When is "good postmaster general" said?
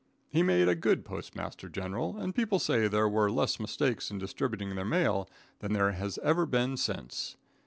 0.73-2.17